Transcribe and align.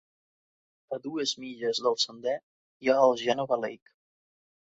A 0.95 0.97
dues 1.03 1.33
milles 1.43 1.81
del 1.87 1.99
sender 2.05 2.35
hi 2.85 2.91
ha 2.93 2.97
el 3.09 3.13
Geneva 3.27 3.59
Lake. 3.67 3.95